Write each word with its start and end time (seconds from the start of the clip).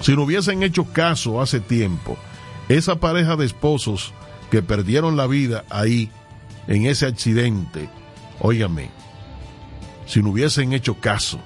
Si 0.00 0.16
no 0.16 0.22
hubiesen 0.22 0.62
hecho 0.62 0.84
caso 0.84 1.40
hace 1.40 1.60
tiempo, 1.60 2.16
esa 2.68 2.96
pareja 2.96 3.36
de 3.36 3.46
esposos 3.46 4.14
que 4.50 4.62
perdieron 4.62 5.16
la 5.16 5.26
vida 5.26 5.64
ahí, 5.70 6.10
en 6.66 6.86
ese 6.86 7.06
accidente, 7.06 7.88
óigame, 8.40 8.90
si 10.06 10.22
no 10.22 10.30
hubiesen 10.30 10.72
hecho 10.72 10.94
caso, 10.94 11.38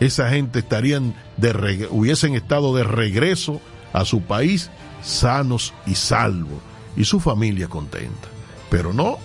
esa 0.00 0.30
gente 0.30 0.60
estarían 0.60 1.14
de 1.36 1.88
hubiesen 1.90 2.34
estado 2.34 2.74
de 2.74 2.84
regreso 2.84 3.60
a 3.92 4.04
su 4.04 4.22
país 4.22 4.70
sanos 5.02 5.74
y 5.86 5.94
salvos 5.94 6.60
y 6.96 7.04
su 7.04 7.20
familia 7.20 7.68
contenta. 7.68 8.28
Pero 8.70 8.92
no, 8.92 9.18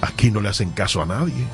aquí 0.00 0.30
no 0.30 0.40
le 0.40 0.48
hacen 0.48 0.70
caso 0.70 1.02
a 1.02 1.06
nadie. 1.06 1.44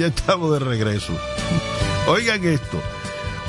Ya 0.00 0.06
estamos 0.06 0.50
de 0.52 0.60
regreso. 0.60 1.12
Oigan 2.08 2.42
esto. 2.44 2.80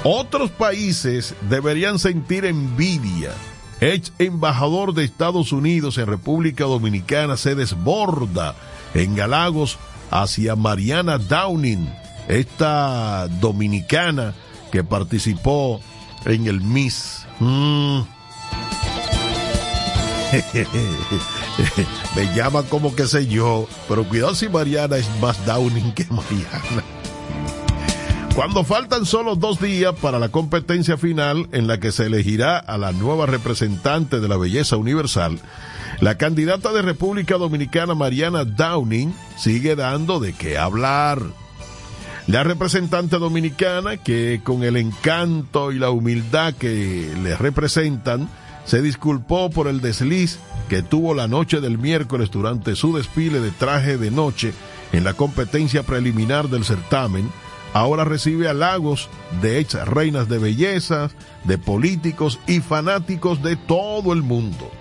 Otros 0.04 0.52
países 0.52 1.34
deberían 1.50 1.98
sentir 1.98 2.44
envidia. 2.44 3.32
Ex 3.80 4.12
embajador 4.20 4.94
de 4.94 5.06
Estados 5.06 5.54
Unidos 5.54 5.98
en 5.98 6.08
República 6.08 6.66
Dominicana 6.66 7.38
se 7.38 7.56
desborda 7.56 8.54
en 8.94 9.16
galagos 9.16 9.80
hacia 10.12 10.58
Mariana 10.58 11.18
Downing, 11.18 11.90
esta 12.28 13.30
dominicana 13.40 14.36
que 14.74 14.84
participó 14.84 15.80
en 16.26 16.48
el 16.48 16.60
Miss. 16.60 17.26
Mm. 17.40 18.02
Me 22.16 22.34
llama 22.36 22.64
como 22.64 22.96
que 22.96 23.08
sé 23.08 23.28
yo, 23.28 23.68
pero 23.88 24.04
cuidado 24.04 24.36
si 24.36 24.50
Mariana 24.50 24.98
es 24.98 25.08
más 25.22 25.46
Downing 25.46 25.94
que 25.94 26.06
Mariana. 26.06 26.84
Cuando 28.36 28.64
faltan 28.64 29.06
solo 29.06 29.36
dos 29.36 29.60
días 29.60 29.94
para 30.02 30.18
la 30.18 30.30
competencia 30.30 30.98
final 30.98 31.50
en 31.52 31.68
la 31.68 31.80
que 31.80 31.92
se 31.92 32.06
elegirá 32.06 32.58
a 32.58 32.78
la 32.78 32.94
nueva 32.94 33.26
representante 33.26 34.22
de 34.22 34.28
la 34.30 34.38
belleza 34.38 34.78
universal, 34.78 35.40
la 36.00 36.18
candidata 36.18 36.72
de 36.72 36.82
República 36.82 37.38
Dominicana 37.38 37.94
Mariana 37.94 38.46
Downing 38.46 39.14
sigue 39.38 39.76
dando 39.76 40.20
de 40.20 40.34
qué 40.34 40.58
hablar. 40.58 41.22
La 42.28 42.44
representante 42.44 43.18
dominicana, 43.18 43.98
que 43.98 44.40
con 44.44 44.64
el 44.64 44.78
encanto 44.78 45.74
y 45.74 45.80
la 45.80 45.90
humildad 45.90 46.54
que 46.54 47.12
le 47.22 47.36
representan, 47.36 48.30
se 48.64 48.82
disculpó 48.82 49.50
por 49.50 49.68
el 49.68 49.82
desliz 49.82 50.40
que 50.72 50.82
tuvo 50.82 51.14
la 51.14 51.28
noche 51.28 51.60
del 51.60 51.78
miércoles 51.78 52.32
durante 52.32 52.78
su 52.78 52.96
desfile 52.96 53.42
de 53.42 53.52
traje 53.52 53.98
de 53.98 54.10
noche 54.10 54.54
en 54.94 55.04
la 55.04 55.16
competencia 55.16 55.84
preliminar 55.84 56.48
del 56.48 56.64
certamen, 56.64 57.30
ahora 57.74 58.06
recibe 58.06 58.48
halagos 58.48 59.10
de 59.42 59.60
ex 59.60 59.74
reinas 59.86 60.30
de 60.30 60.38
belleza, 60.38 61.10
de 61.44 61.58
políticos 61.58 62.40
y 62.48 62.62
fanáticos 62.62 63.44
de 63.44 63.58
todo 63.58 64.14
el 64.14 64.24
mundo. 64.24 64.72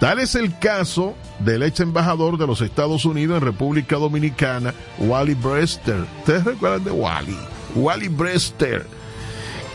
Tal 0.00 0.18
es 0.18 0.34
el 0.34 0.58
caso 0.58 1.14
del 1.40 1.64
ex 1.64 1.80
embajador 1.80 2.38
de 2.38 2.46
los 2.46 2.62
Estados 2.62 3.04
Unidos 3.04 3.36
en 3.36 3.44
República 3.44 3.96
Dominicana, 3.96 4.72
Wally 4.98 5.34
Brester. 5.34 6.06
¿Ustedes 6.20 6.44
recuerdan 6.44 6.84
de 6.84 6.90
Wally? 6.92 7.36
Wally 7.74 8.08
Brester 8.08 8.86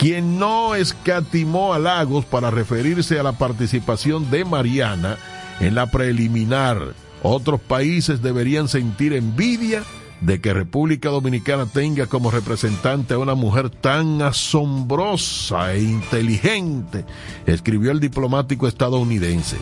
quien 0.01 0.39
no 0.39 0.73
escatimó 0.73 1.75
halagos 1.75 2.25
para 2.25 2.49
referirse 2.49 3.19
a 3.19 3.23
la 3.23 3.33
participación 3.33 4.31
de 4.31 4.43
Mariana 4.43 5.17
en 5.59 5.75
la 5.75 5.91
preliminar. 5.91 6.95
Otros 7.21 7.61
países 7.61 8.23
deberían 8.23 8.67
sentir 8.67 9.13
envidia 9.13 9.83
de 10.19 10.41
que 10.41 10.55
República 10.55 11.09
Dominicana 11.09 11.67
tenga 11.67 12.07
como 12.07 12.31
representante 12.31 13.13
a 13.13 13.19
una 13.19 13.35
mujer 13.35 13.69
tan 13.69 14.23
asombrosa 14.23 15.75
e 15.75 15.83
inteligente, 15.83 17.05
escribió 17.45 17.91
el 17.91 17.99
diplomático 17.99 18.67
estadounidense. 18.67 19.57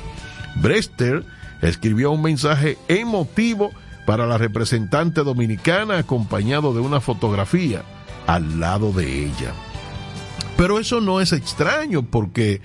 Brester 0.56 1.26
escribió 1.62 2.12
un 2.12 2.22
mensaje 2.22 2.78
emotivo 2.88 3.72
para 4.06 4.26
la 4.26 4.38
representante 4.38 5.22
dominicana 5.22 5.98
acompañado 5.98 6.74
de 6.74 6.80
una 6.80 7.02
fotografía 7.02 7.84
al 8.26 8.62
lado 8.62 8.94
de 8.94 9.26
ella. 9.26 9.54
Pero 10.60 10.78
eso 10.78 11.00
no 11.00 11.22
es 11.22 11.32
extraño 11.32 12.02
porque 12.04 12.60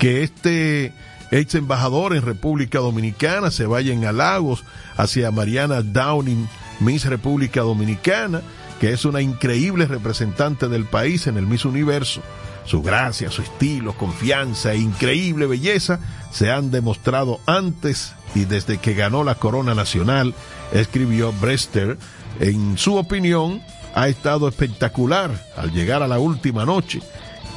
que 0.00 0.24
este 0.24 0.92
ex 1.30 1.54
embajador 1.54 2.16
en 2.16 2.22
República 2.22 2.80
Dominicana 2.80 3.52
se 3.52 3.66
vaya 3.66 3.94
en 3.94 4.04
halagos 4.04 4.64
hacia 4.96 5.30
Mariana 5.30 5.80
Downing, 5.82 6.48
Miss 6.80 7.04
República 7.04 7.60
Dominicana, 7.60 8.42
que 8.80 8.92
es 8.92 9.04
una 9.04 9.20
increíble 9.20 9.86
representante 9.86 10.66
del 10.66 10.86
país 10.86 11.28
en 11.28 11.36
el 11.36 11.46
Miss 11.46 11.64
Universo. 11.64 12.20
Su 12.64 12.82
gracia, 12.82 13.30
su 13.30 13.42
estilo, 13.42 13.96
confianza 13.96 14.72
e 14.72 14.78
increíble 14.78 15.46
belleza 15.46 16.00
se 16.32 16.50
han 16.50 16.72
demostrado 16.72 17.38
antes 17.46 18.12
y 18.34 18.44
desde 18.44 18.78
que 18.78 18.94
ganó 18.94 19.22
la 19.22 19.36
corona 19.36 19.72
nacional, 19.76 20.34
escribió 20.72 21.32
Brester. 21.32 21.96
En 22.40 22.76
su 22.76 22.96
opinión, 22.96 23.62
ha 23.94 24.08
estado 24.08 24.48
espectacular 24.48 25.30
al 25.56 25.70
llegar 25.70 26.02
a 26.02 26.08
la 26.08 26.18
última 26.18 26.64
noche 26.64 27.02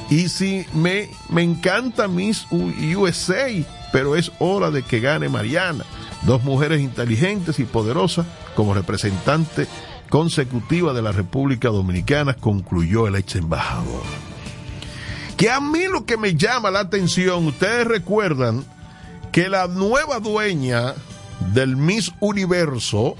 y 0.09 0.29
si 0.29 0.65
me, 0.73 1.09
me 1.29 1.43
encanta 1.43 2.07
Miss 2.07 2.47
USA, 2.51 3.47
pero 3.91 4.15
es 4.15 4.31
hora 4.39 4.71
de 4.71 4.83
que 4.83 4.99
gane 4.99 5.29
Mariana. 5.29 5.85
Dos 6.23 6.43
mujeres 6.43 6.81
inteligentes 6.81 7.59
y 7.59 7.63
poderosas 7.63 8.25
como 8.55 8.73
representante 8.73 9.67
consecutiva 10.09 10.93
de 10.93 11.01
la 11.01 11.11
República 11.11 11.69
Dominicana, 11.69 12.33
concluyó 12.33 13.07
el 13.07 13.15
ex 13.15 13.35
embajador. 13.35 14.03
Que 15.37 15.49
a 15.49 15.61
mí 15.61 15.85
lo 15.85 16.05
que 16.05 16.17
me 16.17 16.35
llama 16.35 16.71
la 16.71 16.81
atención, 16.81 17.45
ustedes 17.45 17.87
recuerdan 17.87 18.65
que 19.31 19.47
la 19.47 19.67
nueva 19.67 20.19
dueña 20.19 20.95
del 21.53 21.77
Miss 21.77 22.11
Universo 22.19 23.15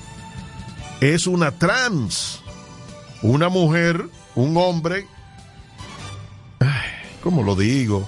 es 0.99 1.27
una 1.27 1.51
trans, 1.51 2.41
una 3.21 3.47
mujer, 3.47 4.09
un 4.35 4.57
hombre 4.57 5.07
¿Cómo 7.21 7.43
lo 7.43 7.55
digo? 7.55 8.07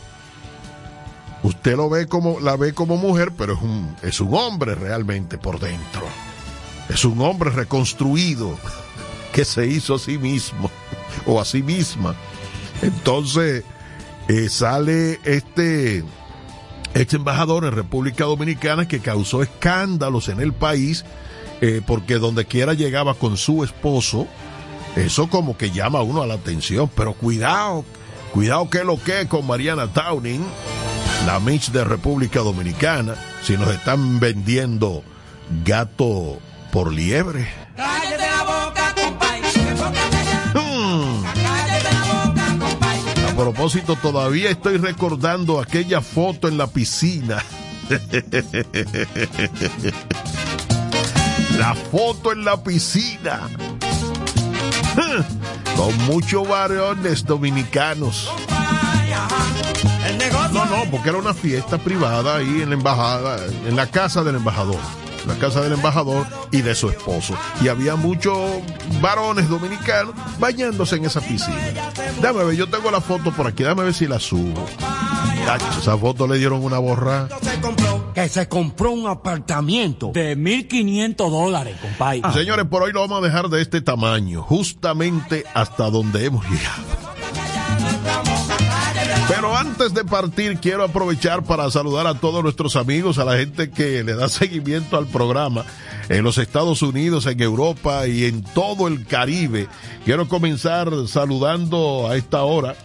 Usted 1.44 1.76
lo 1.76 1.90
ve 1.90 2.08
como, 2.08 2.40
la 2.40 2.56
ve 2.56 2.74
como 2.74 2.98
mujer, 2.98 3.32
pero 3.38 3.54
es 3.54 3.62
un, 3.62 3.96
es 4.04 4.22
un 4.22 4.34
hombre 4.36 4.76
realmente 4.76 5.38
por 5.38 5.60
dentro. 5.60 6.04
Es 6.90 7.04
un 7.04 7.22
hombre 7.22 7.50
reconstruido 7.50 8.58
que 9.34 9.46
se 9.46 9.68
hizo 9.68 9.96
a 9.96 10.00
sí 10.00 10.18
mismo 10.18 10.70
o 11.26 11.42
a 11.42 11.46
sí 11.46 11.64
misma. 11.64 12.16
Entonces 12.82 13.64
eh, 14.28 14.50
sale 14.50 15.20
este 15.24 16.04
ex 16.94 17.14
embajador 17.14 17.66
en 17.66 17.72
República 17.72 18.26
Dominicana 18.26 18.88
que 18.88 19.00
causó 19.00 19.42
escándalos 19.42 20.30
en 20.30 20.42
el 20.42 20.54
país 20.54 21.06
eh, 21.62 21.82
porque 21.86 22.16
donde 22.16 22.46
quiera 22.46 22.74
llegaba 22.74 23.14
con 23.14 23.38
su 23.38 23.64
esposo. 23.64 24.28
Eso 24.96 25.30
como 25.30 25.58
que 25.58 25.72
llama 25.72 26.00
a 26.00 26.04
uno 26.04 26.22
a 26.22 26.28
la 26.28 26.34
atención, 26.34 26.90
pero 26.96 27.14
cuidado, 27.14 27.86
Cuidado 28.32 28.70
que 28.70 28.84
lo 28.86 29.02
que 29.02 29.28
con 29.28 29.46
Mariana 29.46 29.88
Towning, 29.88 30.46
la 31.26 31.42
Miss 31.42 31.74
de 31.74 31.84
República 31.84 32.40
Dominicana, 32.40 33.16
si 33.44 33.58
nos 33.58 33.68
están 33.70 34.22
vendiendo 34.22 35.04
gato 35.66 36.40
por 36.72 36.94
liebre. 36.94 37.50
Cállate 37.76 38.18
la 38.18 38.44
boca, 38.44 38.96
hmm. 40.54 41.26
A 43.28 43.36
propósito, 43.36 43.98
todavía 43.98 44.50
estoy 44.50 44.78
recordando 44.78 45.60
aquella 45.60 46.00
foto 46.00 46.48
en 46.48 46.58
la 46.58 46.68
piscina. 46.68 47.44
la 51.58 51.76
foto 51.76 52.32
en 52.32 52.46
la 52.46 52.64
piscina. 52.64 53.50
Con 55.76 55.98
muchos 56.06 56.48
varones 56.48 57.26
dominicanos. 57.26 58.30
No, 60.52 60.66
no, 60.66 60.84
porque 60.92 61.10
era 61.10 61.18
una 61.18 61.34
fiesta 61.34 61.78
privada 61.78 62.36
ahí 62.36 62.62
en 62.62 62.70
la 62.70 62.76
embajada, 62.76 63.38
en 63.66 63.76
la 63.76 63.88
casa 63.88 64.24
del 64.24 64.36
embajador. 64.36 64.80
la 65.26 65.36
casa 65.36 65.62
del 65.62 65.74
embajador 65.74 66.26
y 66.52 66.62
de 66.62 66.76
su 66.76 66.90
esposo. 66.90 67.36
Y 67.62 67.68
había 67.68 67.96
muchos 67.96 68.38
varones 69.02 69.48
dominicanos 69.48 70.14
bañándose 70.40 70.96
en 70.98 71.06
esa 71.06 71.22
piscina. 71.22 71.58
Dame 72.22 72.44
ver, 72.44 72.56
yo 72.56 72.68
tengo 72.68 72.92
la 72.92 73.02
foto 73.02 73.32
por 73.32 73.48
aquí, 73.48 73.64
dame 73.64 73.84
ver 73.84 73.94
si 73.94 74.08
la 74.08 74.20
subo. 74.20 74.66
esa 75.80 75.98
foto 75.98 76.28
le 76.28 76.38
dieron 76.38 76.64
una 76.64 76.80
borra. 76.80 77.28
Que 78.14 78.28
se 78.30 78.48
compró 78.48 78.92
un 78.92 79.08
apartamento 79.08 80.12
de 80.14 80.38
1.500 80.38 81.16
dólares, 81.16 81.78
compadre. 81.82 82.22
Señores, 82.34 82.66
por 82.66 82.84
hoy 82.84 82.92
lo 82.92 83.02
vamos 83.02 83.24
a 83.24 83.26
dejar 83.26 83.50
de 83.50 83.62
este 83.62 83.82
tamaño, 83.82 84.44
justamente 84.44 85.46
hasta 85.54 85.90
donde 85.90 86.26
hemos 86.26 86.44
llegado. 86.50 87.12
Pero 89.28 89.56
antes 89.56 89.94
de 89.94 90.04
partir, 90.04 90.58
quiero 90.58 90.84
aprovechar 90.84 91.44
para 91.44 91.72
saludar 91.72 92.06
a 92.06 92.16
todos 92.16 92.44
nuestros 92.44 92.76
amigos, 92.76 93.18
a 93.18 93.24
la 93.24 93.38
gente 93.38 93.72
que 93.72 94.04
le 94.04 94.14
da 94.14 94.28
seguimiento 94.28 94.98
al 94.98 95.08
programa 95.08 95.64
en 96.10 96.24
los 96.24 96.38
Estados 96.38 96.82
Unidos, 96.82 97.26
en 97.28 97.42
Europa 97.42 98.08
y 98.08 98.26
en 98.26 98.44
todo 98.44 98.90
el 98.90 99.06
Caribe. 99.06 99.68
Quiero 100.04 100.28
comenzar 100.28 100.90
saludando 101.08 102.10
a 102.10 102.18
esta 102.18 102.44
hora 102.44 102.76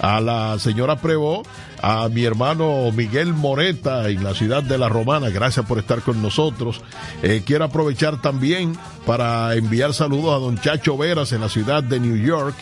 a 0.00 0.20
la 0.20 0.58
señora 0.58 0.96
Prevó, 0.96 1.42
a 1.82 2.08
mi 2.08 2.24
hermano 2.24 2.90
Miguel 2.92 3.32
Moreta 3.32 4.08
en 4.08 4.22
la 4.22 4.34
ciudad 4.34 4.62
de 4.62 4.78
La 4.78 4.88
Romana. 4.88 5.30
Gracias 5.30 5.64
por 5.66 5.78
estar 5.78 6.02
con 6.02 6.22
nosotros. 6.22 6.80
Eh, 7.22 7.42
quiero 7.44 7.64
aprovechar 7.64 8.20
también 8.20 8.76
para 9.06 9.54
enviar 9.54 9.94
saludos 9.94 10.34
a 10.34 10.38
don 10.38 10.58
Chacho 10.58 10.96
Veras 10.96 11.32
en 11.32 11.40
la 11.40 11.48
ciudad 11.48 11.82
de 11.82 12.00
New 12.00 12.16
York, 12.16 12.54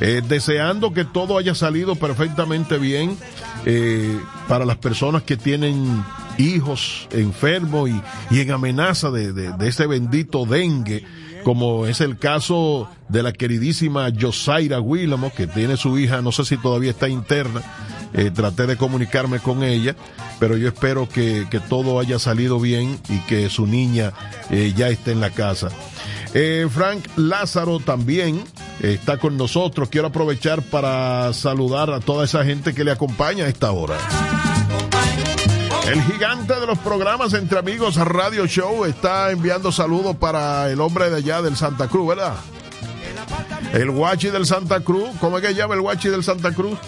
eh, 0.00 0.22
deseando 0.26 0.92
que 0.92 1.04
todo 1.04 1.38
haya 1.38 1.54
salido 1.54 1.94
perfectamente 1.96 2.78
bien 2.78 3.16
eh, 3.64 4.18
para 4.48 4.64
las 4.64 4.76
personas 4.76 5.22
que 5.22 5.36
tienen 5.36 6.04
hijos 6.38 7.08
enfermos 7.12 7.90
y, 8.30 8.40
en 8.40 8.50
amenaza 8.50 9.10
de, 9.10 9.32
de, 9.32 9.68
ese 9.68 9.86
bendito 9.86 10.44
dengue 10.46 11.04
como 11.44 11.86
es 11.86 12.00
el 12.00 12.18
caso 12.18 12.88
de 13.08 13.22
la 13.22 13.30
queridísima 13.32 14.08
Josaira 14.18 14.80
Willamo, 14.80 15.30
que 15.32 15.46
tiene 15.46 15.76
su 15.76 15.98
hija, 15.98 16.22
no 16.22 16.32
sé 16.32 16.44
si 16.44 16.56
todavía 16.56 16.90
está 16.90 17.06
interna, 17.06 17.60
eh, 18.14 18.30
traté 18.30 18.66
de 18.66 18.76
comunicarme 18.76 19.40
con 19.40 19.62
ella, 19.62 19.96
pero 20.38 20.56
yo 20.56 20.68
espero 20.68 21.08
que, 21.08 21.46
que 21.50 21.60
todo 21.60 21.98
haya 21.98 22.18
salido 22.18 22.60
bien 22.60 22.98
y 23.08 23.18
que 23.20 23.50
su 23.50 23.66
niña 23.66 24.12
eh, 24.50 24.72
ya 24.74 24.88
esté 24.88 25.12
en 25.12 25.20
la 25.20 25.30
casa. 25.30 25.68
Eh, 26.32 26.66
Frank 26.70 27.04
Lázaro 27.16 27.80
también 27.80 28.44
está 28.80 29.18
con 29.18 29.36
nosotros. 29.36 29.88
Quiero 29.88 30.08
aprovechar 30.08 30.62
para 30.62 31.32
saludar 31.32 31.90
a 31.90 32.00
toda 32.00 32.24
esa 32.24 32.44
gente 32.44 32.72
que 32.72 32.84
le 32.84 32.92
acompaña 32.92 33.44
a 33.44 33.48
esta 33.48 33.70
hora. 33.72 33.96
El 35.86 36.02
gigante 36.02 36.58
de 36.58 36.66
los 36.66 36.78
programas 36.78 37.34
Entre 37.34 37.58
Amigos 37.58 37.96
Radio 37.96 38.46
Show 38.46 38.84
está 38.86 39.30
enviando 39.30 39.70
saludos 39.70 40.16
para 40.16 40.70
el 40.70 40.80
hombre 40.80 41.10
de 41.10 41.16
allá 41.16 41.42
del 41.42 41.56
Santa 41.56 41.88
Cruz, 41.88 42.08
¿verdad? 42.08 42.34
El 43.72 43.90
guachi 43.90 44.30
del 44.30 44.46
Santa 44.46 44.80
Cruz. 44.80 45.10
¿Cómo 45.20 45.38
es 45.38 45.44
que 45.44 45.54
llama 45.54 45.74
el 45.74 45.82
guachi 45.82 46.08
del 46.08 46.24
Santa 46.24 46.52
Cruz? 46.52 46.78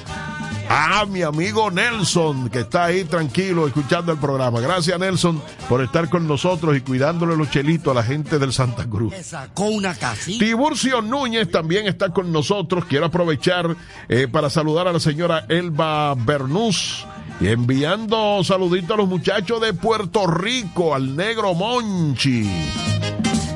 Ah, 0.69 1.05
mi 1.09 1.23
amigo 1.23 1.71
Nelson, 1.71 2.49
que 2.51 2.61
está 2.61 2.87
ahí 2.87 3.05
tranquilo 3.05 3.67
escuchando 3.67 4.13
el 4.13 4.19
programa. 4.19 4.61
Gracias, 4.61 4.99
Nelson, 4.99 5.41
por 5.69 5.81
estar 5.83 6.09
con 6.09 6.27
nosotros 6.27 6.77
y 6.77 6.81
cuidándole 6.81 7.37
los 7.37 7.51
chelitos 7.51 7.93
a 7.93 7.95
la 7.95 8.03
gente 8.03 8.39
del 8.39 8.53
Santa 8.53 8.85
Cruz. 8.89 9.15
Sacó 9.23 9.65
una 9.65 9.95
casita. 9.95 10.45
Tiburcio 10.45 11.03
Núñez 11.03 11.51
también 11.51 11.87
está 11.87 12.11
con 12.11 12.33
nosotros. 12.33 12.85
Quiero 12.87 13.07
aprovechar 13.07 13.77
eh, 14.09 14.29
para 14.31 14.51
saludar 14.51 14.89
a 14.89 14.93
la 14.93 15.01
señora 15.01 15.47
Elba 15.49 16.15
Bernús. 16.15 17.07
Y 17.41 17.49
enviando 17.49 18.43
saluditos 18.43 18.93
a 18.93 18.97
los 18.97 19.09
muchachos 19.09 19.61
de 19.61 19.75
Puerto 19.75 20.27
Rico, 20.27 20.95
al 20.95 21.15
negro 21.15 21.55
Monchi. 21.55 22.51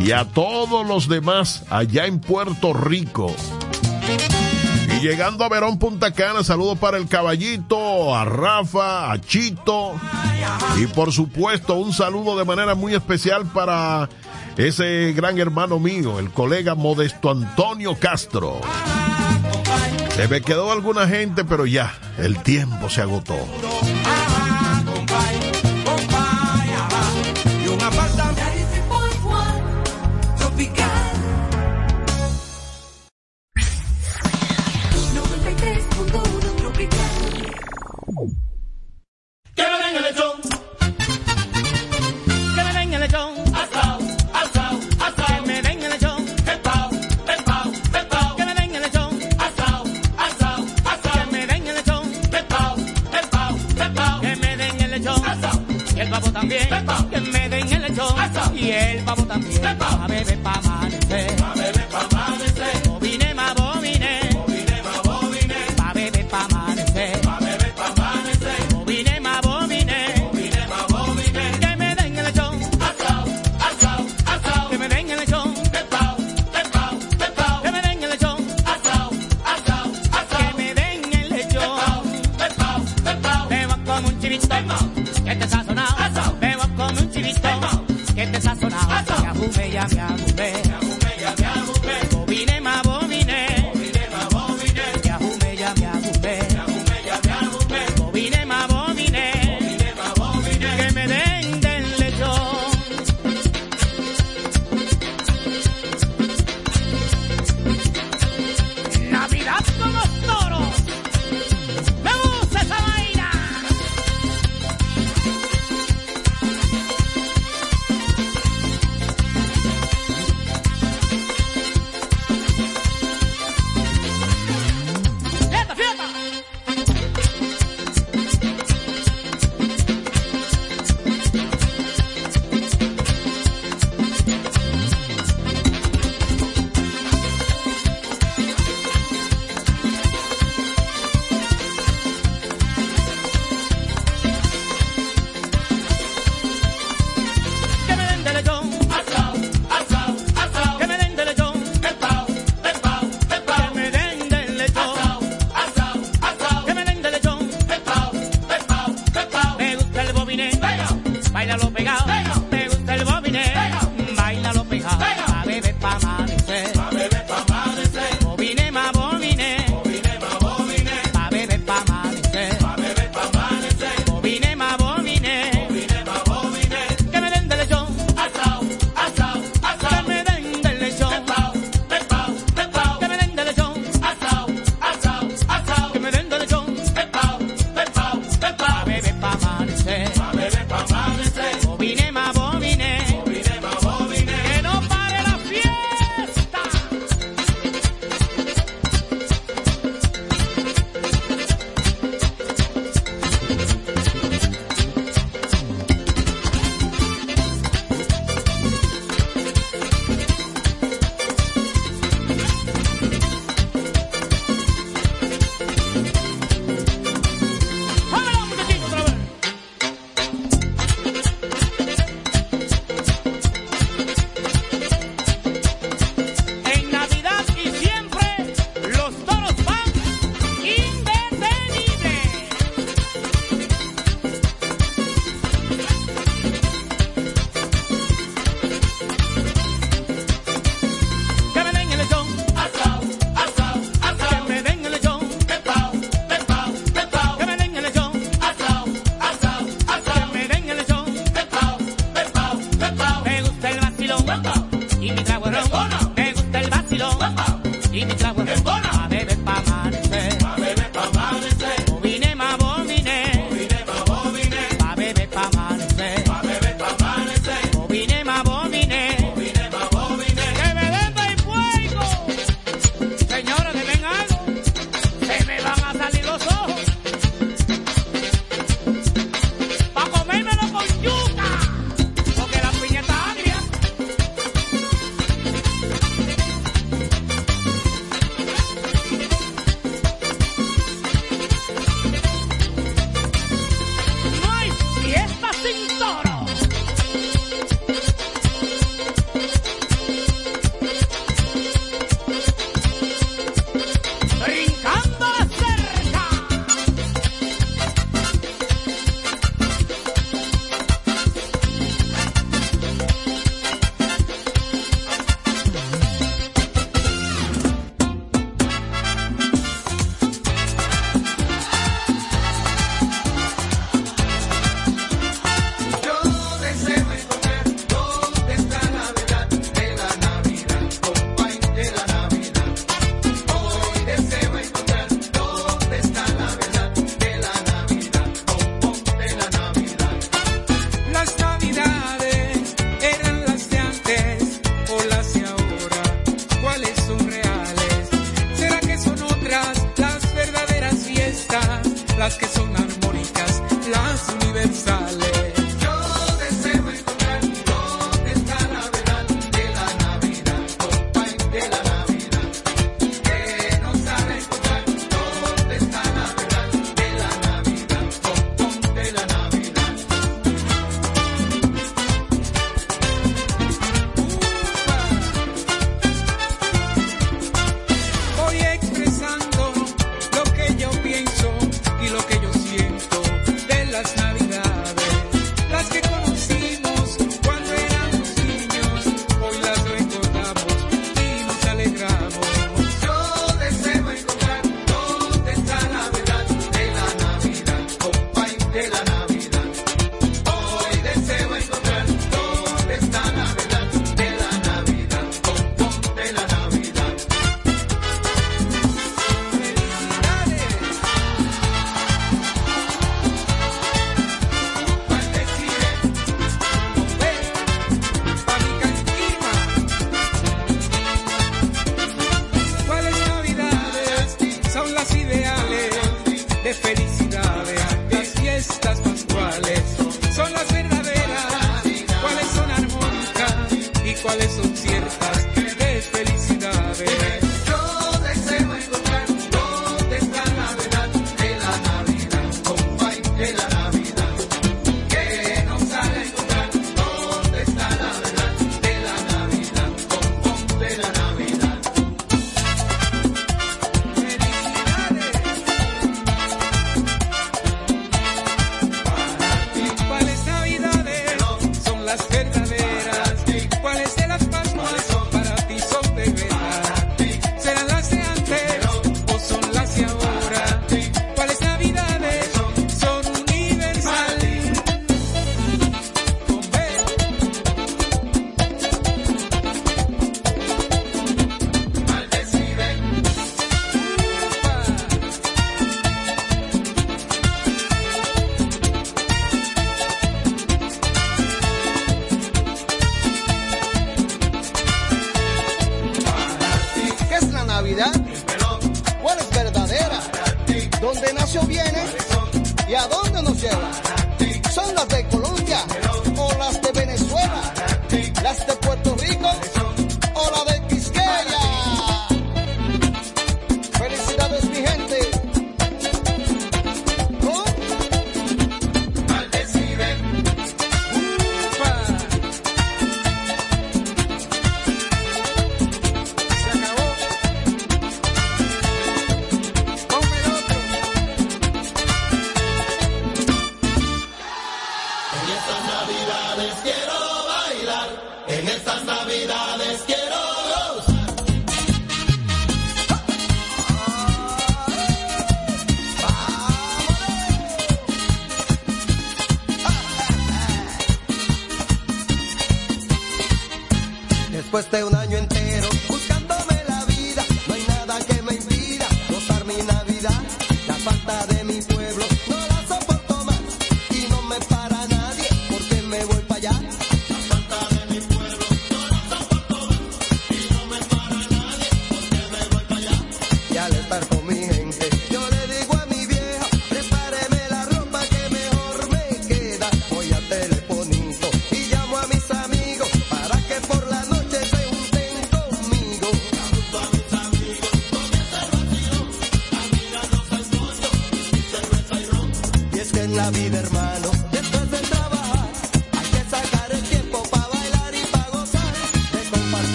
Y 0.00 0.12
a 0.12 0.24
todos 0.24 0.86
los 0.86 1.08
demás 1.08 1.64
allá 1.70 2.06
en 2.06 2.20
Puerto 2.20 2.72
Rico. 2.72 3.34
Llegando 5.04 5.44
a 5.44 5.50
Verón 5.50 5.78
Punta 5.78 6.12
Cana, 6.12 6.42
saludos 6.42 6.78
para 6.78 6.96
el 6.96 7.06
caballito, 7.08 8.16
a 8.16 8.24
Rafa, 8.24 9.12
a 9.12 9.20
Chito. 9.20 10.00
Y 10.78 10.86
por 10.86 11.12
supuesto, 11.12 11.74
un 11.74 11.92
saludo 11.92 12.38
de 12.38 12.46
manera 12.46 12.74
muy 12.74 12.94
especial 12.94 13.44
para 13.44 14.08
ese 14.56 15.12
gran 15.14 15.38
hermano 15.38 15.78
mío, 15.78 16.18
el 16.18 16.30
colega 16.30 16.74
Modesto 16.74 17.30
Antonio 17.30 17.98
Castro. 17.98 18.62
Se 20.16 20.26
me 20.26 20.40
quedó 20.40 20.72
alguna 20.72 21.06
gente, 21.06 21.44
pero 21.44 21.66
ya, 21.66 21.92
el 22.16 22.42
tiempo 22.42 22.88
se 22.88 23.02
agotó. 23.02 23.36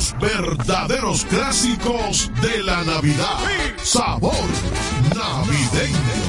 Los 0.00 0.18
verdaderos 0.18 1.26
clásicos 1.26 2.30
de 2.40 2.62
la 2.62 2.82
Navidad. 2.84 3.38
Sabor 3.82 4.32
navideño. 5.14 6.19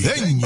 Navideño. 0.00 0.41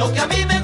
Lo 0.00 0.10
que 0.10 0.18
a 0.18 0.26
mí 0.28 0.46
me 0.46 0.59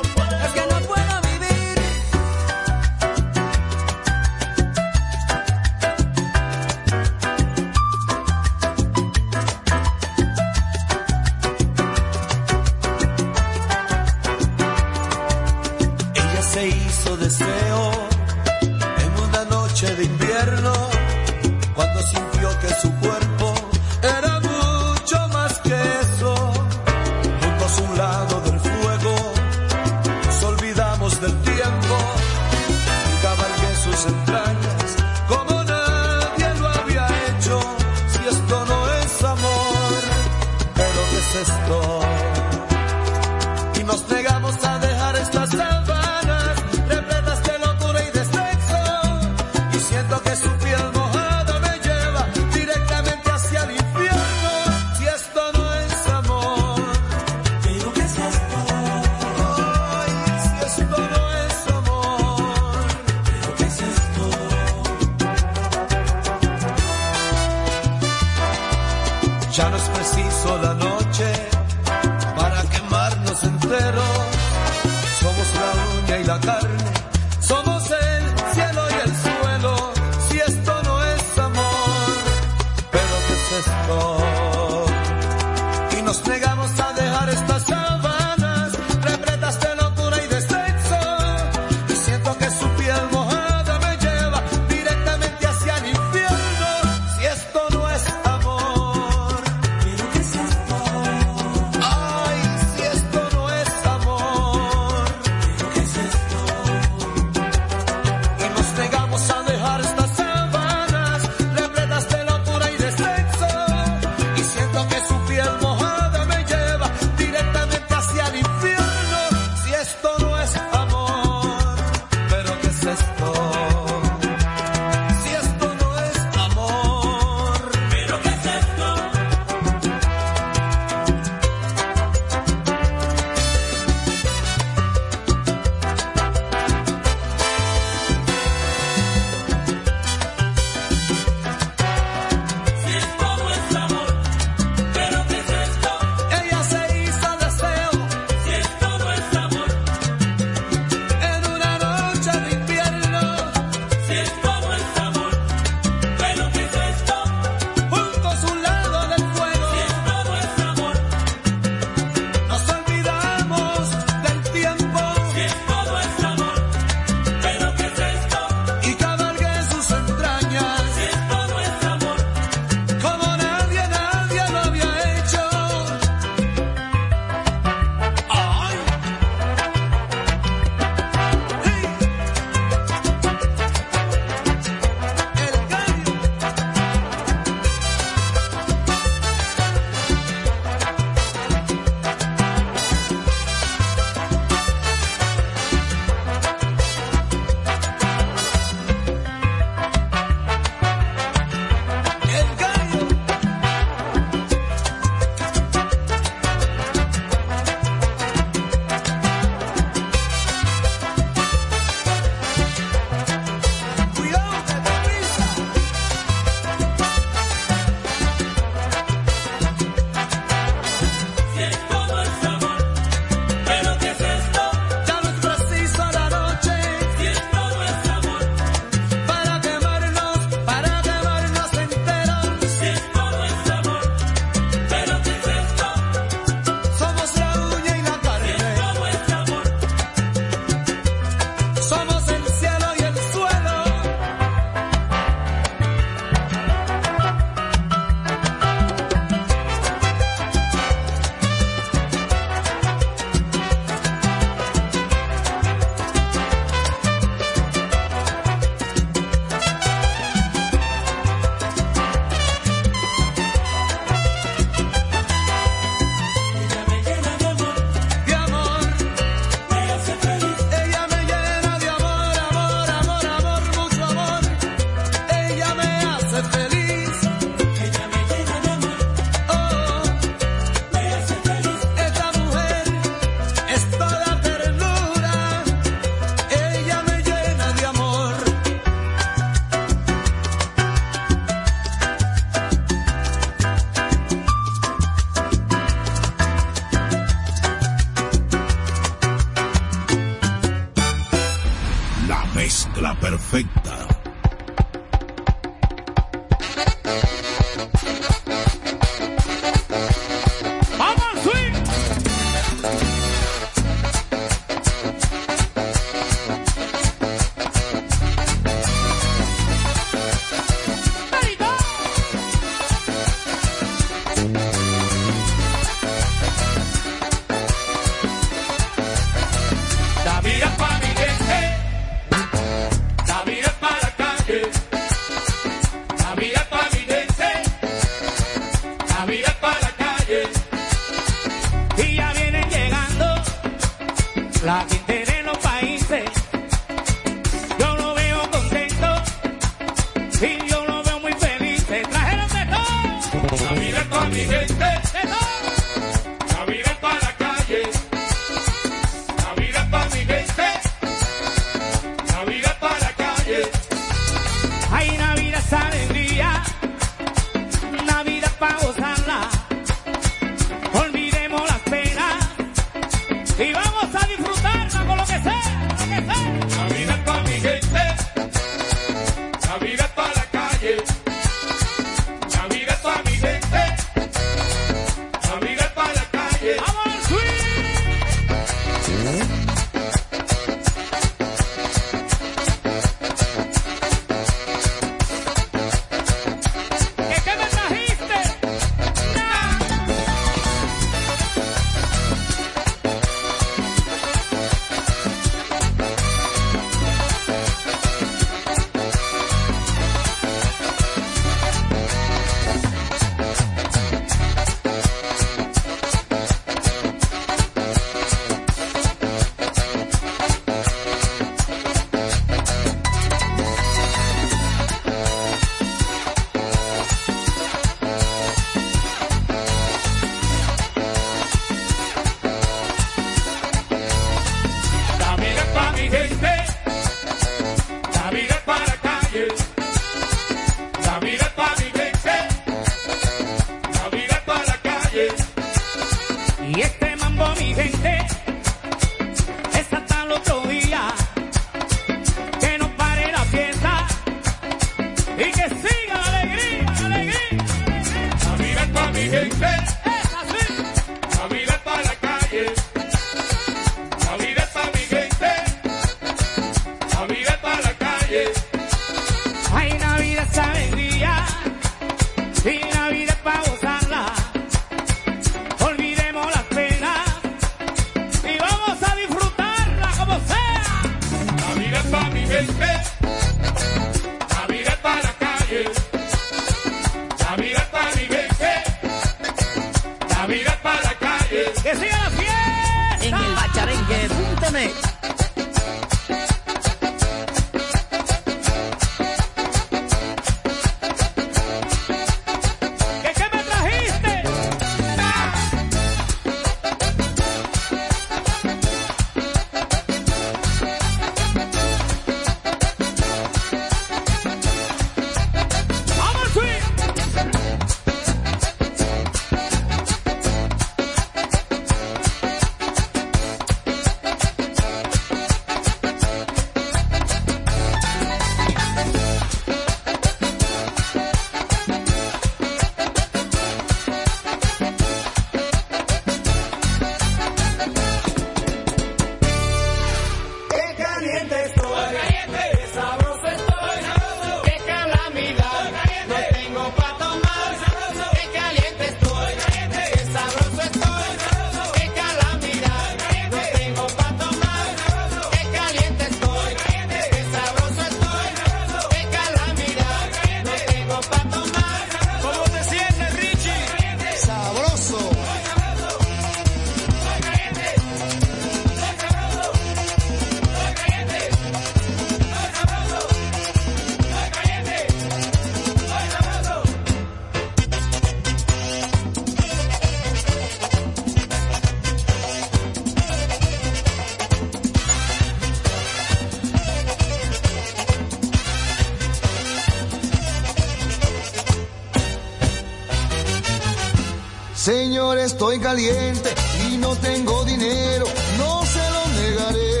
estoy 595.60 595.78
caliente 595.78 596.54
y 596.88 596.96
no 596.96 597.14
tengo 597.16 597.62
dinero, 597.66 598.24
no 598.56 598.82
se 598.86 599.10
lo 599.10 599.26
negaré. 599.42 600.00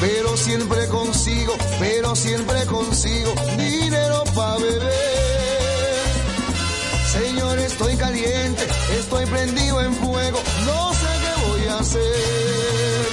Pero 0.00 0.36
siempre 0.36 0.86
consigo, 0.86 1.54
pero 1.80 2.14
siempre 2.14 2.64
consigo 2.66 3.34
dinero 3.58 4.22
para 4.36 4.56
beber. 4.56 4.92
Señor, 7.10 7.58
estoy 7.58 7.96
caliente, 7.96 8.68
estoy 8.96 9.26
prendido 9.26 9.82
en 9.82 9.94
fuego, 9.96 10.40
no 10.66 10.92
sé 10.94 11.08
qué 11.20 11.48
voy 11.48 11.68
a 11.70 11.78
hacer. 11.80 13.06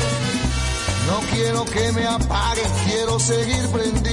No 1.07 1.19
quiero 1.31 1.65
que 1.65 1.91
me 1.93 2.05
apaguen, 2.05 2.71
quiero 2.85 3.19
seguir 3.19 3.67
prendido. 3.69 4.06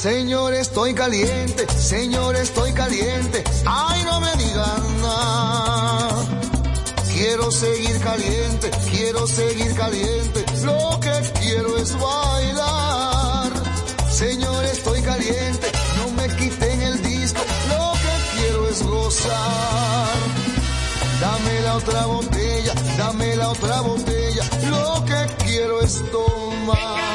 Señor, 0.00 0.54
estoy 0.54 0.94
caliente, 0.94 1.66
Señor, 1.78 2.34
estoy 2.34 2.72
caliente. 2.72 3.44
Ay, 3.66 4.02
no 4.04 4.18
me 4.18 4.34
digan 4.36 5.02
nada. 5.02 6.08
Quiero 7.12 7.50
seguir 7.50 8.00
caliente, 8.00 8.70
quiero 8.90 9.26
seguir 9.26 9.74
caliente. 9.74 10.46
Lo 10.64 10.98
que 11.00 11.12
quiero 11.40 11.76
es 11.76 11.92
bailar. 12.00 13.52
Señor, 14.10 14.64
estoy 14.64 15.02
caliente, 15.02 15.70
no 15.98 16.10
me 16.12 16.34
quiten 16.34 16.80
el 16.80 17.02
disco. 17.02 17.42
Lo 17.68 17.92
que 17.92 18.38
quiero 18.40 18.68
es 18.70 18.82
gozar. 18.82 20.16
Dame 21.20 21.60
la 21.60 21.76
otra 21.76 22.06
botella, 22.06 22.72
dame 22.96 23.36
la 23.36 23.50
otra 23.50 23.82
botella. 23.82 24.44
Lo 24.70 25.04
que 25.04 25.44
quiero 25.44 25.82
es 25.82 26.02
tomar. 26.10 27.09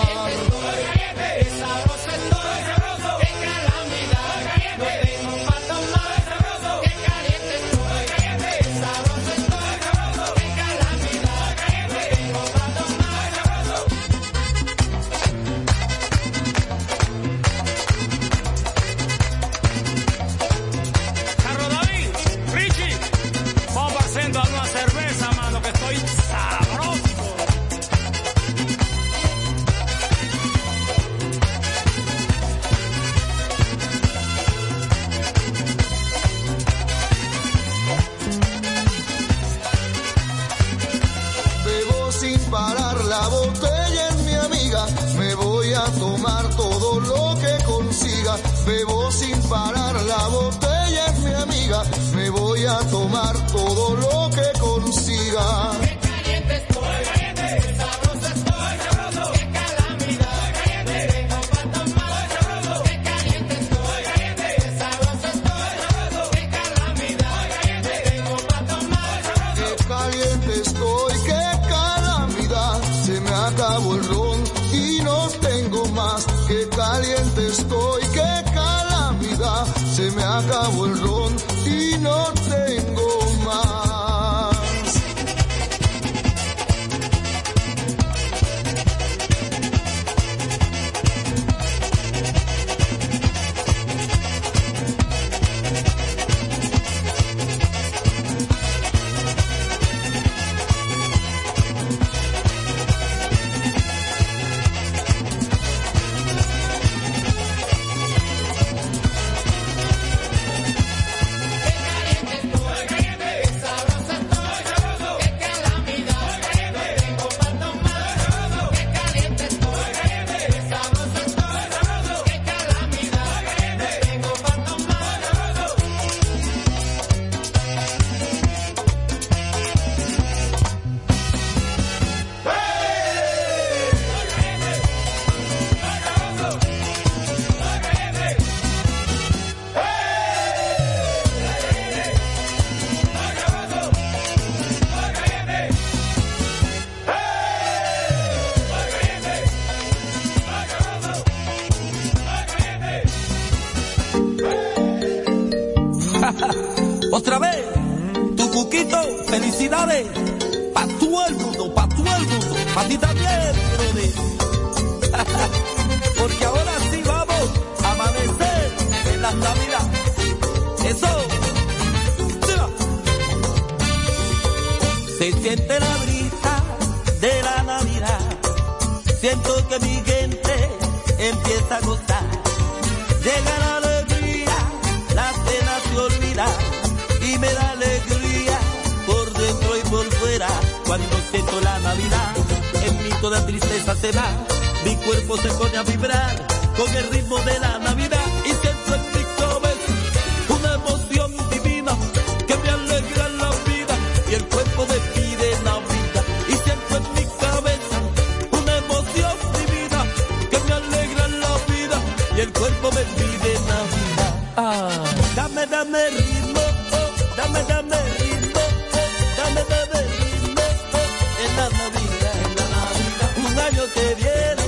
El 212.46 212.54
cuerpo 212.54 212.92
me 212.92 213.04
pide 213.18 213.52
Navidad. 213.72 214.34
Ah, 214.58 214.90
dame, 215.36 215.66
dame 215.66 216.10
ritmo, 216.10 216.64
oh, 217.00 217.10
dame, 217.38 217.62
dame 217.72 217.98
ritmo, 218.20 218.62
oh, 219.00 219.08
dame, 219.38 219.62
dame 219.72 220.00
ritmo 220.14 220.64
oh, 221.00 221.44
en 221.44 221.52
la 221.60 221.68
Navidad, 221.80 222.36
en 222.46 222.52
la 222.58 222.68
Navidad. 222.78 223.30
Un 223.46 223.54
año 223.68 223.84
que 223.96 224.06
viene 224.22 224.64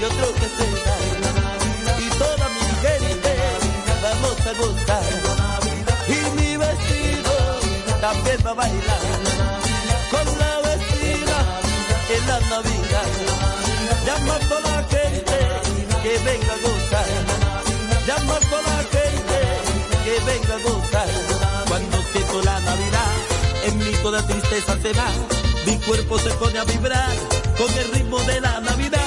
y 0.00 0.04
otro 0.10 0.26
que 0.38 0.48
se 0.56 0.66
va 0.84 0.96
y 2.04 2.08
toda 2.22 2.46
mi 2.56 2.66
gente 2.84 3.32
vamos 4.04 4.38
a 4.50 4.52
gozar 4.60 5.08
y 6.14 6.18
mi 6.36 6.50
vestido 6.56 7.34
también 8.00 8.38
va 8.46 8.50
a 8.50 8.54
bailar 8.54 9.04
con 10.12 10.26
la 10.38 10.52
vecina 10.68 11.38
en 12.14 12.22
la 12.28 12.38
Navidad. 12.52 13.10
Llama 14.06 14.38
toda 14.48 14.70
la 14.70 14.82
gente 14.84 14.99
que 16.10 16.18
venga 16.24 16.52
a 16.54 16.58
gozar. 16.58 17.06
Llama 18.06 18.34
a 18.34 18.40
toda 18.50 18.62
la 18.62 18.82
gente 18.94 19.38
que 20.04 20.14
venga 20.30 20.54
a 20.56 20.58
gozar. 20.58 21.08
Cuando 21.68 22.02
siento 22.12 22.42
la 22.42 22.58
Navidad, 22.60 23.12
en 23.66 23.78
mí 23.78 23.92
toda 24.02 24.26
tristeza 24.26 24.76
se 24.82 24.92
va. 24.92 25.08
Mi 25.66 25.76
cuerpo 25.86 26.18
se 26.18 26.30
pone 26.30 26.58
a 26.58 26.64
vibrar 26.64 27.12
con 27.56 27.70
el 27.78 27.92
ritmo 27.92 28.18
de 28.24 28.40
la 28.40 28.60
Navidad. 28.60 28.99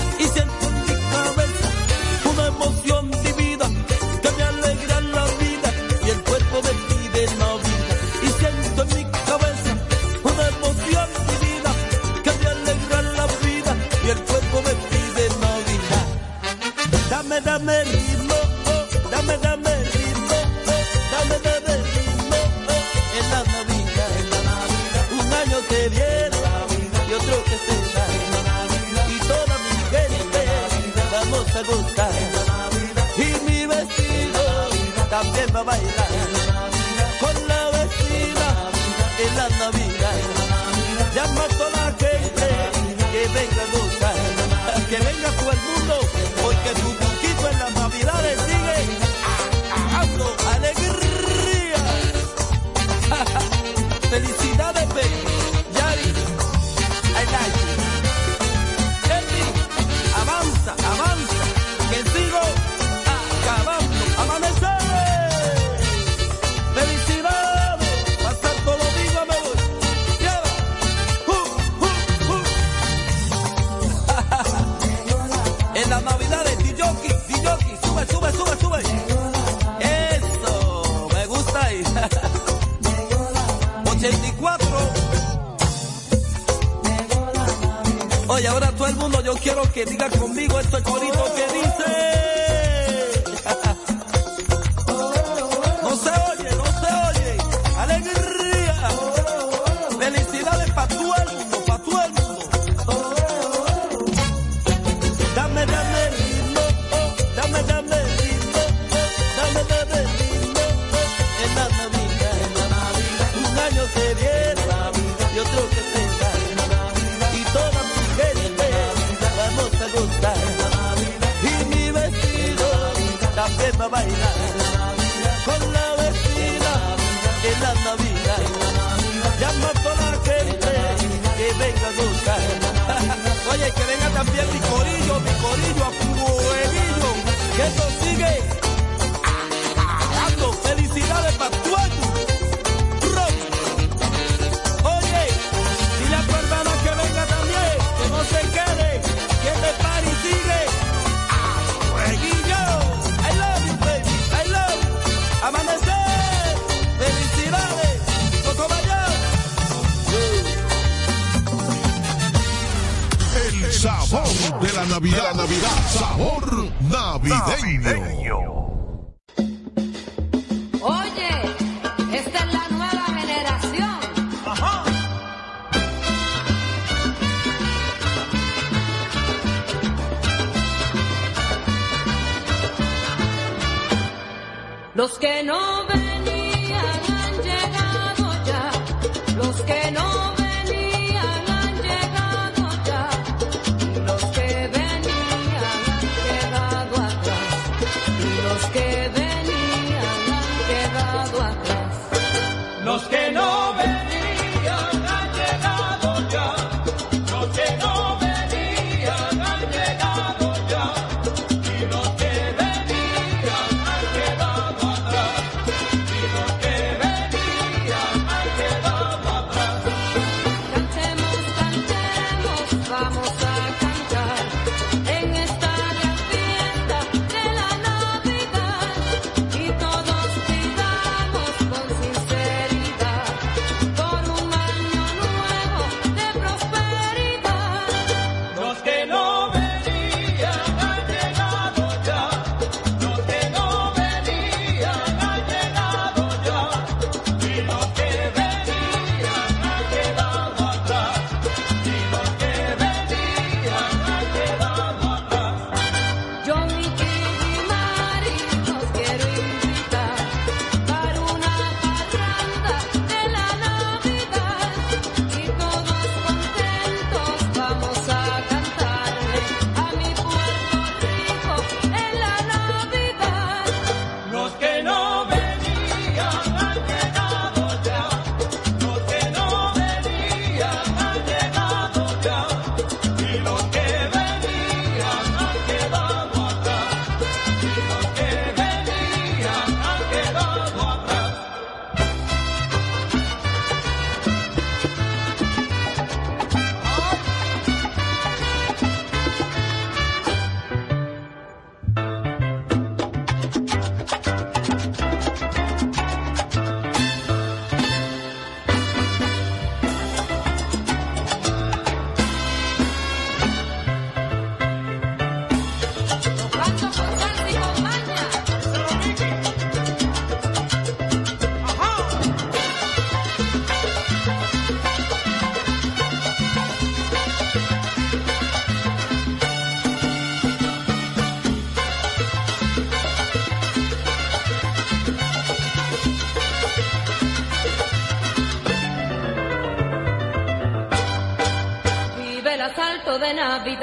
y 88.43 88.45
ahora 88.45 88.71
todo 88.73 88.87
el 88.87 88.95
mundo 88.97 89.21
yo 89.23 89.33
quiero 89.35 89.61
que 89.71 89.85
diga 89.85 90.09
conmigo 90.09 90.59
este 90.59 90.83
corito 90.83 91.33
que 91.33 91.53
dice. 91.53 92.42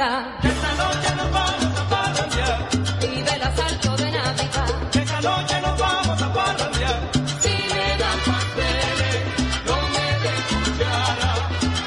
Navidad. 0.01 0.25
Esta 0.43 0.73
noche 0.83 1.15
nos 1.15 1.31
vamos 1.31 1.79
a 1.79 1.89
parrandear. 1.91 2.69
Y 3.03 3.23
del 3.23 3.43
asalto 3.43 3.97
de 3.97 4.11
Navidad. 4.11 4.71
Esta 4.95 5.21
noche 5.21 5.61
nos 5.61 5.79
vamos 5.79 6.23
a 6.23 6.33
parrandear. 6.33 7.01
Si 7.43 7.55
me 7.73 7.97
das 8.03 8.17
pasteles, 8.29 9.19
no 9.69 9.77
me 9.95 10.07
des 10.25 10.45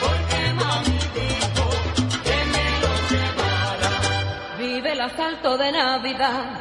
porque 0.03 0.53
mami 0.53 0.99
dijo 1.17 1.65
que 2.27 2.37
me 2.53 2.65
lo 2.83 2.91
llevara. 3.09 3.91
Vive 4.59 4.91
el 4.91 5.01
asalto 5.01 5.57
de 5.57 5.71
Navidad. 5.71 6.52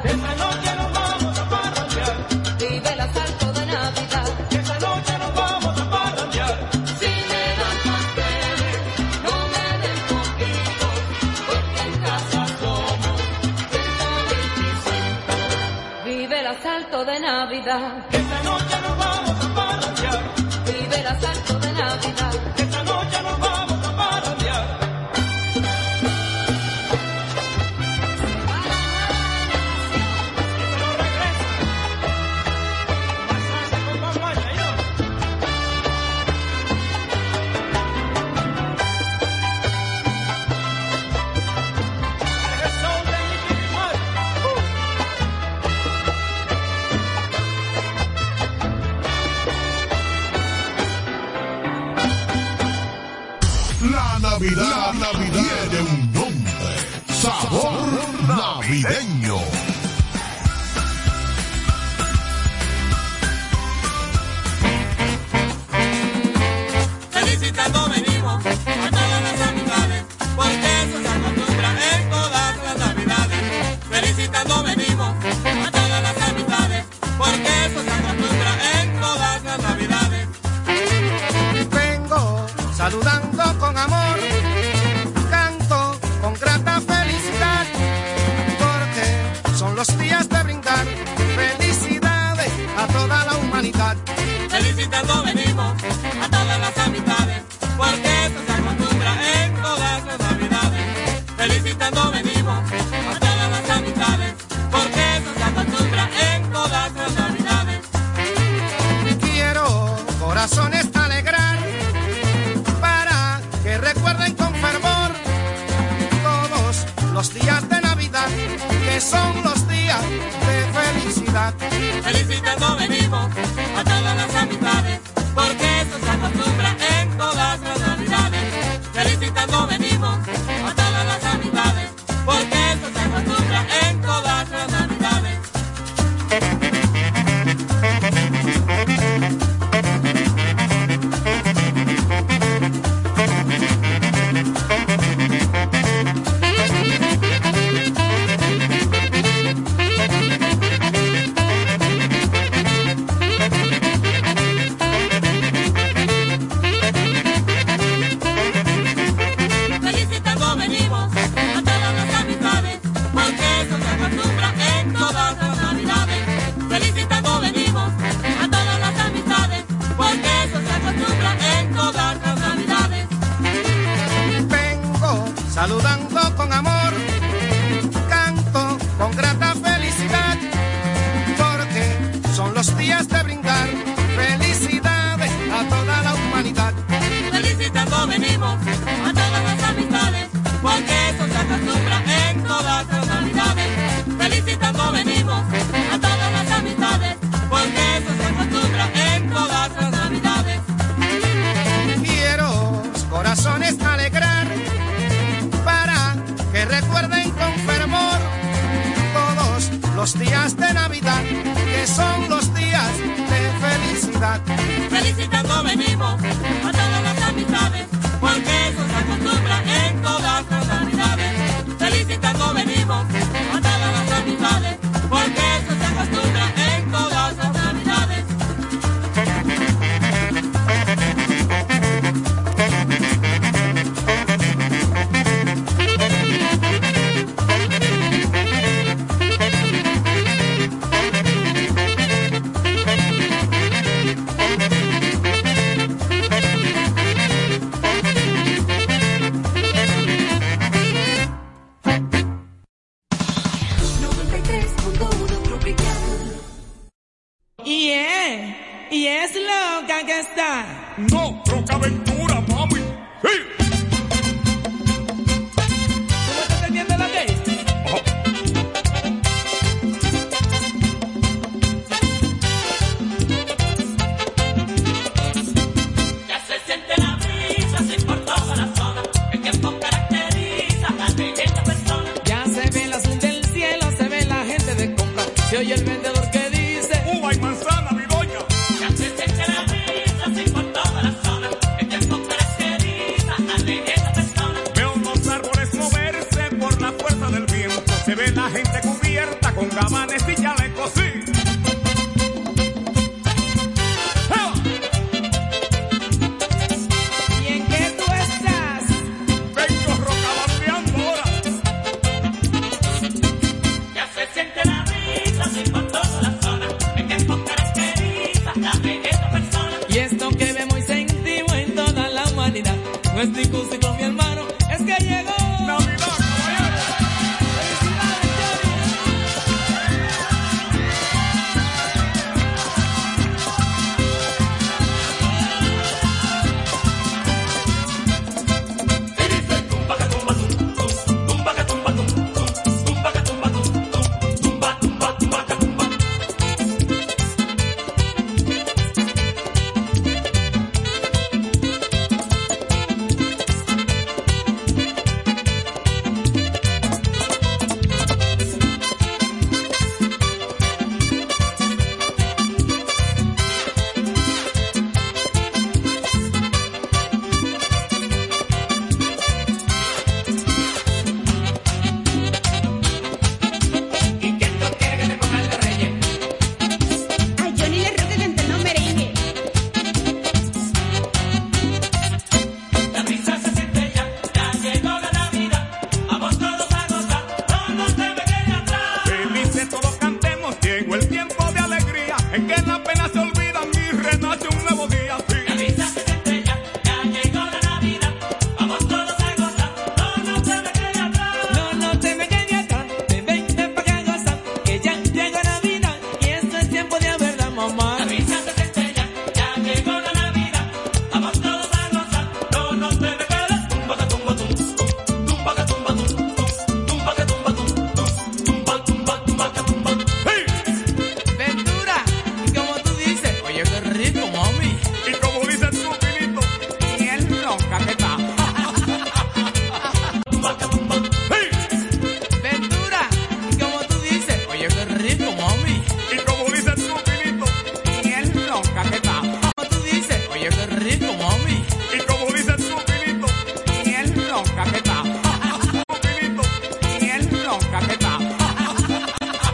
vida. 17.63 18.02
saludando 82.93 83.43
con 83.59 83.75
amor, 83.75 84.17
canto 85.31 85.97
con 86.21 86.33
grata 86.35 86.79
felicidad, 86.79 87.65
porque 88.59 89.57
son 89.57 89.75
los 89.75 89.97
días 89.97 90.29
De 90.29 90.32